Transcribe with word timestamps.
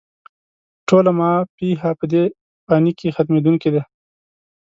ټوله 0.87 1.11
«ما 1.19 1.31
فيها» 1.55 1.89
په 1.99 2.05
دې 2.11 2.23
فاني 2.65 2.91
کې 2.99 3.13
ختمېدونکې 3.15 3.69
ده 3.75 3.81